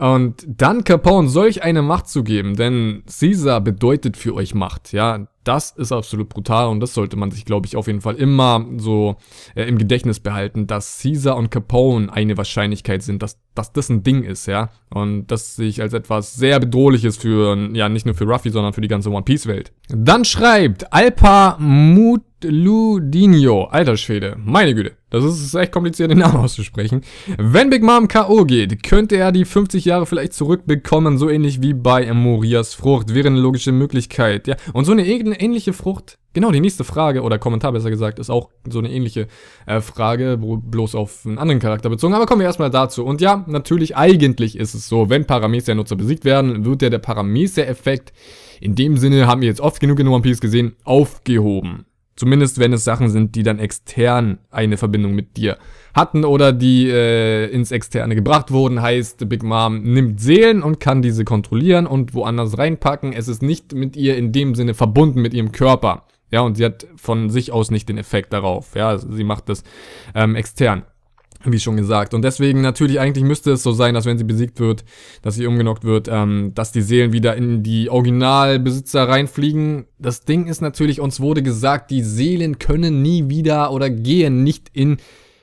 [0.00, 5.26] Und dann Capone solch eine Macht zu geben, denn Caesar bedeutet für euch Macht, ja.
[5.44, 8.64] Das ist absolut brutal und das sollte man sich, glaube ich, auf jeden Fall immer
[8.76, 9.16] so
[9.54, 14.02] äh, im Gedächtnis behalten, dass Caesar und Capone eine Wahrscheinlichkeit sind, dass, dass das ein
[14.02, 14.70] Ding ist, ja.
[14.88, 18.72] Und das sehe ich als etwas sehr bedrohliches für, ja, nicht nur für Ruffy, sondern
[18.72, 19.72] für die ganze One Piece Welt.
[19.88, 23.64] Dann schreibt Alpa Mut Ludinho.
[23.64, 24.36] Alter Schwede.
[24.38, 24.92] Meine Güte.
[25.10, 27.02] Das ist echt kompliziert, den Namen auszusprechen.
[27.36, 28.44] Wenn Big Mom K.O.
[28.44, 33.12] geht, könnte er die 50 Jahre vielleicht zurückbekommen, so ähnlich wie bei Morias Frucht.
[33.12, 34.56] Wäre eine logische Möglichkeit, ja.
[34.72, 38.50] Und so eine, ähnliche Frucht, genau, die nächste Frage, oder Kommentar besser gesagt, ist auch
[38.68, 39.26] so eine ähnliche
[39.66, 42.14] äh, Frage, bloß auf einen anderen Charakter bezogen.
[42.14, 43.04] Aber kommen wir erstmal dazu.
[43.04, 48.12] Und ja, natürlich, eigentlich ist es so, wenn Paramecia-Nutzer besiegt werden, wird ja der Paramecia-Effekt,
[48.60, 51.86] in dem Sinne haben wir jetzt oft genug in One Piece gesehen, aufgehoben.
[52.20, 55.56] Zumindest wenn es Sachen sind, die dann extern eine Verbindung mit dir
[55.94, 61.00] hatten oder die äh, ins Externe gebracht wurden, heißt Big Mom nimmt Seelen und kann
[61.00, 63.14] diese kontrollieren und woanders reinpacken.
[63.14, 66.04] Es ist nicht mit ihr in dem Sinne verbunden mit ihrem Körper.
[66.30, 68.74] Ja, und sie hat von sich aus nicht den Effekt darauf.
[68.74, 69.64] Ja, sie macht das
[70.14, 70.82] ähm, extern.
[71.44, 72.12] Wie schon gesagt.
[72.12, 74.84] Und deswegen natürlich eigentlich müsste es so sein, dass wenn sie besiegt wird,
[75.22, 79.86] dass sie umgenockt wird, ähm, dass die Seelen wieder in die Originalbesitzer reinfliegen.
[79.98, 84.68] Das Ding ist natürlich, uns wurde gesagt, die Seelen können nie wieder oder gehen nicht
[84.74, 84.98] in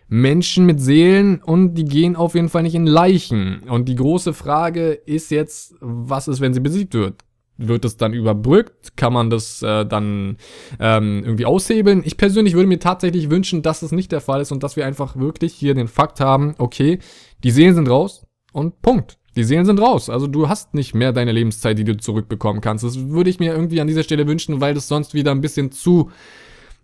[0.08, 3.64] Menschen mit Seelen und die gehen auf jeden Fall nicht in Leichen.
[3.68, 7.16] Und die große Frage ist jetzt, was ist, wenn sie besiegt wird?
[7.58, 8.96] Wird es dann überbrückt?
[8.96, 10.38] Kann man das äh, dann
[10.80, 12.04] ähm, irgendwie aushebeln?
[12.06, 14.86] Ich persönlich würde mir tatsächlich wünschen, dass es nicht der Fall ist und dass wir
[14.86, 17.00] einfach wirklich hier den Fakt haben, okay,
[17.44, 19.18] die Seelen sind raus und Punkt.
[19.36, 20.10] Die Seelen sind raus.
[20.10, 22.84] Also du hast nicht mehr deine Lebenszeit, die du zurückbekommen kannst.
[22.84, 25.72] Das würde ich mir irgendwie an dieser Stelle wünschen, weil das sonst wieder ein bisschen
[25.72, 26.10] zu,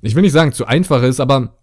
[0.02, 1.58] ich will nicht sagen zu einfach ist, aber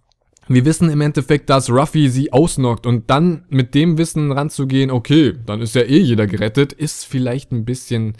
[0.49, 5.35] wir wissen im Endeffekt, dass Ruffy sie ausnockt und dann mit dem Wissen ranzugehen, okay,
[5.47, 8.17] dann ist ja eh jeder gerettet, ist vielleicht ein bisschen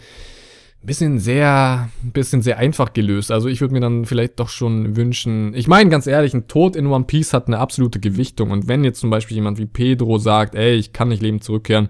[0.83, 3.31] bisschen sehr, bisschen sehr einfach gelöst.
[3.31, 5.53] Also ich würde mir dann vielleicht doch schon wünschen.
[5.53, 8.51] Ich meine, ganz ehrlich, ein Tod in One Piece hat eine absolute Gewichtung.
[8.51, 11.89] Und wenn jetzt zum Beispiel jemand wie Pedro sagt, ey, ich kann nicht leben zurückkehren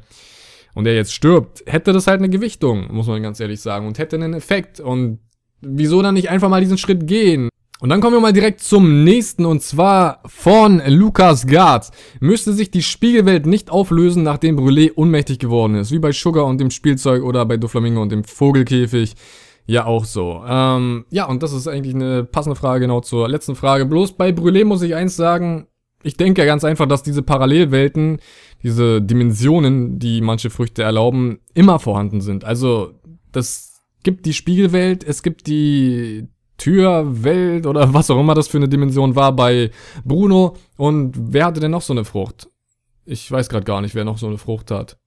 [0.74, 3.98] und er jetzt stirbt, hätte das halt eine Gewichtung, muss man ganz ehrlich sagen, und
[3.98, 4.80] hätte einen Effekt.
[4.80, 5.20] Und
[5.62, 7.50] wieso dann nicht einfach mal diesen Schritt gehen?
[7.82, 11.92] Und dann kommen wir mal direkt zum nächsten und zwar von Lukas Garz.
[12.20, 16.62] Müsste sich die Spiegelwelt nicht auflösen, nachdem Brûlé ohnmächtig geworden ist, wie bei Sugar und
[16.62, 19.16] dem Spielzeug oder bei Doflamingo und dem Vogelkäfig.
[19.66, 20.44] Ja, auch so.
[20.48, 23.88] Ähm, ja, und das ist eigentlich eine passende Frage genau zur letzten Frage.
[23.88, 25.66] Bloß bei Brûlé muss ich eins sagen,
[26.04, 28.20] ich denke ganz einfach, dass diese Parallelwelten,
[28.62, 32.46] diese Dimensionen, die manche Früchte erlauben, immer vorhanden sind.
[32.46, 32.94] Also,
[33.32, 36.28] das gibt die Spiegelwelt, es gibt die
[36.62, 39.72] Türwelt oder was auch immer das für eine Dimension war bei
[40.06, 40.56] Bruno.
[40.78, 42.50] Und wer hatte denn noch so eine Frucht?
[43.04, 44.98] Ich weiß gerade gar nicht, wer noch so eine Frucht hat.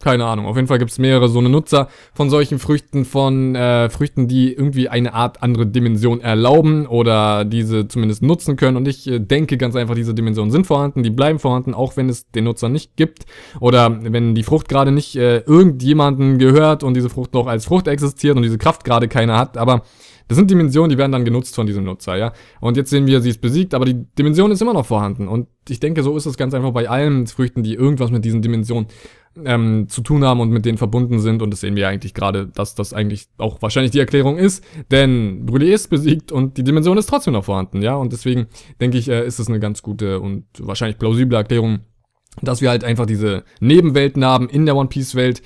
[0.00, 0.46] Keine Ahnung.
[0.46, 4.28] Auf jeden Fall gibt es mehrere so eine Nutzer von solchen Früchten, von äh, Früchten,
[4.28, 8.76] die irgendwie eine Art andere Dimension erlauben oder diese zumindest nutzen können.
[8.76, 12.08] Und ich äh, denke ganz einfach, diese Dimensionen sind vorhanden, die bleiben vorhanden, auch wenn
[12.08, 13.24] es den Nutzer nicht gibt.
[13.58, 17.88] Oder wenn die Frucht gerade nicht äh, irgendjemanden gehört und diese Frucht noch als Frucht
[17.88, 19.56] existiert und diese Kraft gerade keiner hat.
[19.56, 19.82] Aber
[20.28, 22.32] das sind Dimensionen, die werden dann genutzt von diesem Nutzer, ja.
[22.60, 25.26] Und jetzt sehen wir, sie ist besiegt, aber die Dimension ist immer noch vorhanden.
[25.26, 28.42] Und ich denke, so ist es ganz einfach bei allen Früchten, die irgendwas mit diesen
[28.42, 28.88] Dimensionen
[29.44, 31.40] ähm, zu tun haben und mit denen verbunden sind.
[31.40, 34.62] Und das sehen wir eigentlich gerade, dass das eigentlich auch wahrscheinlich die Erklärung ist.
[34.90, 37.96] Denn Brûlé ist besiegt und die Dimension ist trotzdem noch vorhanden, ja.
[37.96, 38.46] Und deswegen
[38.80, 41.80] denke ich, äh, ist es eine ganz gute und wahrscheinlich plausible Erklärung,
[42.42, 45.42] dass wir halt einfach diese Nebenwelten haben in der One Piece Welt.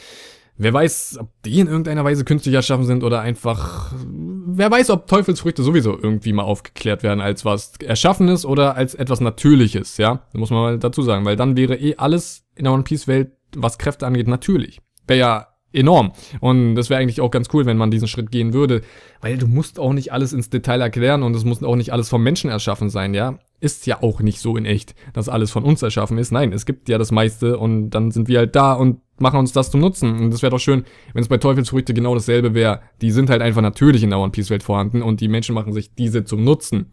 [0.62, 3.92] Wer weiß, ob die in irgendeiner Weise künstlich erschaffen sind oder einfach.
[4.06, 9.20] Wer weiß, ob Teufelsfrüchte sowieso irgendwie mal aufgeklärt werden als was Erschaffenes oder als etwas
[9.20, 10.22] Natürliches, ja?
[10.32, 13.08] Das muss man mal dazu sagen, weil dann wäre eh alles in der One Piece
[13.08, 14.80] Welt was Kräfte angeht, natürlich.
[15.06, 16.12] Wäre ja enorm.
[16.40, 18.82] Und das wäre eigentlich auch ganz cool, wenn man diesen Schritt gehen würde.
[19.20, 22.08] Weil du musst auch nicht alles ins Detail erklären und es muss auch nicht alles
[22.08, 23.38] vom Menschen erschaffen sein, ja.
[23.60, 26.30] Ist ja auch nicht so in echt, dass alles von uns erschaffen ist.
[26.30, 29.52] Nein, es gibt ja das meiste und dann sind wir halt da und machen uns
[29.52, 30.18] das zum Nutzen.
[30.18, 32.80] Und das wäre doch schön, wenn es bei Teufelsfrüchte genau dasselbe wäre.
[33.00, 35.72] Die sind halt einfach natürlich in der One Piece Welt vorhanden und die Menschen machen
[35.72, 36.92] sich diese zum Nutzen.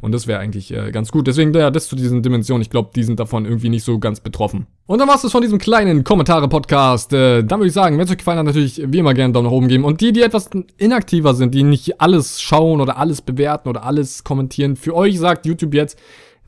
[0.00, 1.26] Und das wäre eigentlich äh, ganz gut.
[1.26, 2.62] Deswegen, ja, das zu diesen Dimensionen.
[2.62, 4.66] Ich glaube, die sind davon irgendwie nicht so ganz betroffen.
[4.86, 7.12] Und dann war's das von diesem kleinen Kommentare-Podcast.
[7.12, 9.32] Äh, dann würde ich sagen, wenn es euch gefallen hat, natürlich wie immer gerne einen
[9.34, 9.84] Daumen nach oben geben.
[9.84, 14.22] Und die, die etwas inaktiver sind, die nicht alles schauen oder alles bewerten oder alles
[14.22, 15.98] kommentieren, für euch sagt YouTube jetzt,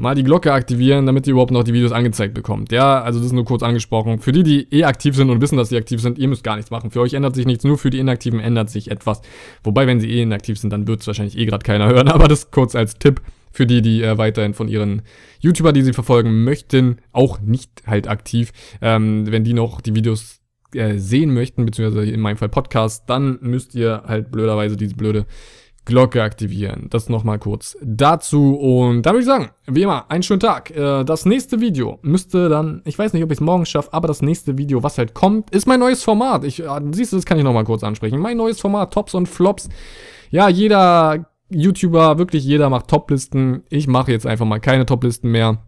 [0.01, 2.73] mal die Glocke aktivieren, damit ihr überhaupt noch die Videos angezeigt bekommt.
[2.73, 4.19] Ja, also das ist nur kurz angesprochen.
[4.19, 6.57] Für die, die eh aktiv sind und wissen, dass sie aktiv sind, ihr müsst gar
[6.57, 6.91] nichts machen.
[6.91, 9.21] Für euch ändert sich nichts, nur für die Inaktiven ändert sich etwas.
[9.63, 12.09] Wobei, wenn sie eh inaktiv sind, dann wird es wahrscheinlich eh gerade keiner hören.
[12.09, 13.21] Aber das kurz als Tipp
[13.53, 15.03] für die, die äh, weiterhin von ihren
[15.41, 18.53] YouTuber, die sie verfolgen möchten, auch nicht halt aktiv.
[18.81, 20.41] Ähm, wenn die noch die Videos
[20.75, 25.27] äh, sehen möchten, beziehungsweise in meinem Fall Podcast, dann müsst ihr halt blöderweise diese blöde
[25.91, 26.87] Glocke aktivieren.
[26.89, 28.55] Das nochmal kurz dazu.
[28.55, 30.71] Und da würde ich sagen, wie immer, einen schönen Tag.
[30.71, 34.09] Äh, das nächste Video müsste dann, ich weiß nicht, ob ich es morgen schaffe, aber
[34.09, 36.45] das nächste Video, was halt kommt, ist mein neues Format.
[36.45, 38.19] Ich, äh, siehst du, das kann ich nochmal kurz ansprechen.
[38.19, 39.69] Mein neues Format, Tops und Flops.
[40.31, 43.65] Ja, jeder YouTuber, wirklich jeder macht Toplisten.
[43.69, 45.59] Ich mache jetzt einfach mal keine Toplisten mehr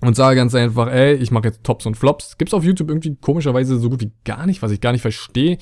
[0.00, 2.36] und sage ganz einfach, ey, ich mache jetzt Tops und Flops.
[2.36, 5.58] Gibt's auf YouTube irgendwie komischerweise so gut wie gar nicht, was ich gar nicht verstehe.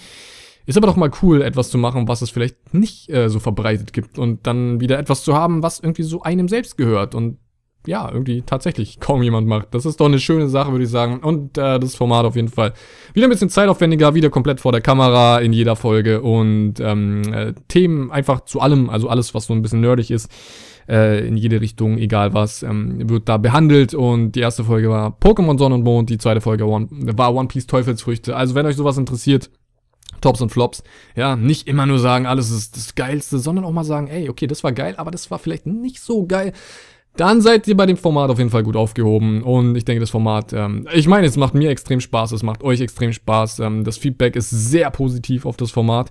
[0.67, 3.93] Ist aber doch mal cool, etwas zu machen, was es vielleicht nicht äh, so verbreitet
[3.93, 7.39] gibt und dann wieder etwas zu haben, was irgendwie so einem selbst gehört und
[7.87, 9.73] ja, irgendwie tatsächlich kaum jemand macht.
[9.73, 11.21] Das ist doch eine schöne Sache, würde ich sagen.
[11.21, 12.73] Und äh, das Format auf jeden Fall
[13.15, 17.55] wieder ein bisschen zeitaufwendiger, wieder komplett vor der Kamera in jeder Folge und ähm, äh,
[17.69, 20.31] Themen einfach zu allem, also alles, was so ein bisschen nerdig ist,
[20.89, 23.95] äh, in jede Richtung, egal was, ähm, wird da behandelt.
[23.95, 27.49] Und die erste Folge war Pokémon Sonne und Mond, die zweite Folge One, war One
[27.49, 28.37] Piece Teufelsfrüchte.
[28.37, 29.51] Also wenn euch sowas interessiert,
[30.21, 30.83] Tops und Flops.
[31.15, 34.47] Ja, nicht immer nur sagen, alles ist das Geilste, sondern auch mal sagen, ey, okay,
[34.47, 36.53] das war geil, aber das war vielleicht nicht so geil
[37.17, 39.43] dann seid ihr bei dem Format auf jeden Fall gut aufgehoben.
[39.43, 42.63] Und ich denke, das Format, ähm, ich meine, es macht mir extrem Spaß, es macht
[42.63, 43.61] euch extrem Spaß.
[43.61, 46.11] Ähm, das Feedback ist sehr positiv auf das Format,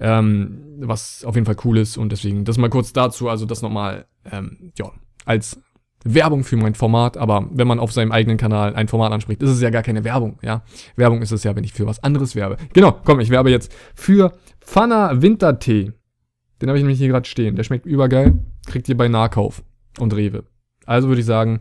[0.00, 1.96] ähm, was auf jeden Fall cool ist.
[1.96, 4.90] Und deswegen, das mal kurz dazu, also das nochmal, ähm, ja,
[5.24, 5.60] als
[6.04, 9.50] Werbung für mein Format, aber wenn man auf seinem eigenen Kanal ein Format anspricht, ist
[9.50, 10.62] es ja gar keine Werbung, ja.
[10.96, 12.56] Werbung ist es ja, wenn ich für was anderes werbe.
[12.72, 15.92] Genau, komm, ich werbe jetzt für Pfanner Wintertee.
[16.60, 17.56] Den habe ich nämlich hier gerade stehen.
[17.56, 18.38] Der schmeckt übergeil.
[18.66, 19.62] Kriegt ihr bei Nahkauf
[19.98, 20.44] und Rewe.
[20.86, 21.60] Also würde ich sagen,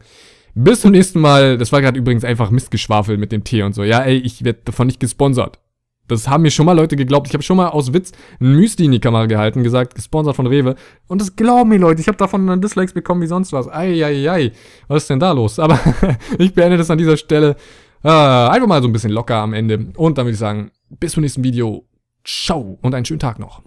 [0.55, 1.57] bis zum nächsten Mal.
[1.57, 3.83] Das war gerade übrigens einfach Mistgeschwafel mit dem Tee und so.
[3.83, 5.59] Ja, ey, ich werde davon nicht gesponsert.
[6.07, 7.27] Das haben mir schon mal Leute geglaubt.
[7.27, 10.47] Ich habe schon mal aus Witz ein Müsli in die Kamera gehalten, gesagt, gesponsert von
[10.47, 10.75] Rewe.
[11.07, 12.01] Und das glauben mir Leute.
[12.01, 13.67] Ich habe davon Dislikes bekommen wie sonst was.
[13.67, 14.51] Eieiei.
[14.87, 15.59] Was ist denn da los?
[15.59, 15.79] Aber
[16.37, 17.55] ich beende das an dieser Stelle.
[18.03, 19.87] Äh, einfach mal so ein bisschen locker am Ende.
[19.95, 21.85] Und dann würde ich sagen, bis zum nächsten Video.
[22.23, 23.61] Ciao und einen schönen Tag noch.